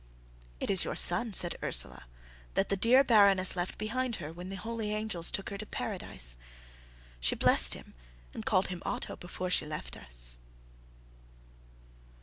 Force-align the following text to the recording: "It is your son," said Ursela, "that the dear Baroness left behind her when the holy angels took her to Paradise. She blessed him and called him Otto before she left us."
"It 0.59 0.71
is 0.71 0.83
your 0.83 0.95
son," 0.95 1.31
said 1.31 1.57
Ursela, 1.61 2.05
"that 2.55 2.69
the 2.69 2.75
dear 2.75 3.03
Baroness 3.03 3.55
left 3.55 3.77
behind 3.77 4.15
her 4.15 4.33
when 4.33 4.49
the 4.49 4.55
holy 4.55 4.95
angels 4.95 5.29
took 5.29 5.51
her 5.51 5.59
to 5.59 5.65
Paradise. 5.67 6.37
She 7.19 7.35
blessed 7.35 7.75
him 7.75 7.93
and 8.33 8.43
called 8.43 8.69
him 8.69 8.81
Otto 8.83 9.15
before 9.15 9.51
she 9.51 9.67
left 9.67 9.95
us." 9.95 10.37